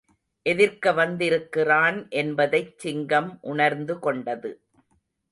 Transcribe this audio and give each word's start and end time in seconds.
எதிர்க்க 0.45 0.91
வந்திருக்கிறான் 0.91 2.07
என்பதைச் 2.09 2.79
சிங்கம் 2.79 3.39
உணர்ந்துகொண்டது. 3.43 4.51